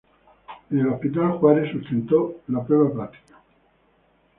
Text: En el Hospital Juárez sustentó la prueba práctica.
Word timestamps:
En 0.71 0.79
el 0.79 0.87
Hospital 0.87 1.33
Juárez 1.33 1.71
sustentó 1.73 2.39
la 2.47 2.65
prueba 2.65 2.91
práctica. 2.91 3.37